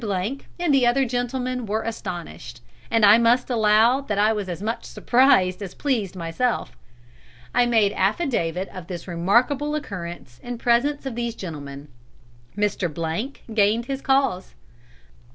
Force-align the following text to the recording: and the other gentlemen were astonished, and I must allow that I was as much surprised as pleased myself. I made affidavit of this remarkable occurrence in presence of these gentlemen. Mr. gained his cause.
and 0.57 0.73
the 0.73 0.83
other 0.83 1.05
gentlemen 1.05 1.67
were 1.67 1.83
astonished, 1.83 2.59
and 2.89 3.05
I 3.05 3.19
must 3.19 3.51
allow 3.51 4.01
that 4.01 4.17
I 4.17 4.33
was 4.33 4.49
as 4.49 4.59
much 4.59 4.83
surprised 4.85 5.61
as 5.61 5.75
pleased 5.75 6.15
myself. 6.15 6.75
I 7.53 7.67
made 7.67 7.93
affidavit 7.93 8.67
of 8.69 8.87
this 8.87 9.07
remarkable 9.07 9.75
occurrence 9.75 10.39
in 10.41 10.57
presence 10.57 11.05
of 11.05 11.13
these 11.13 11.35
gentlemen. 11.35 11.87
Mr. 12.57 12.91
gained 13.53 13.85
his 13.85 14.01
cause. 14.01 14.55